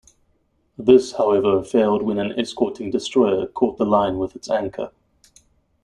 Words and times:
This, 0.79 1.11
however, 1.11 1.61
failed 1.61 2.01
when 2.01 2.17
an 2.17 2.31
escorting 2.39 2.89
destroyer 2.89 3.45
caught 3.45 3.77
the 3.77 3.85
line 3.85 4.17
with 4.17 4.35
its 4.35 4.49
anchor. 4.49 4.89